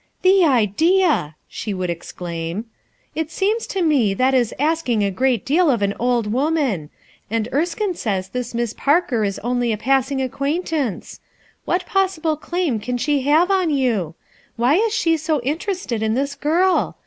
[0.23, 2.65] "The idea!" she would exclaim,
[3.13, 6.89] "It seems to me that is asking a great deal of an old woman;
[7.29, 11.19] and Erskine says this Miss Parker is only a pass ing acquaintance.
[11.65, 14.15] What possible claim can she have on you?
[14.55, 16.97] Why is she so interested in this girl?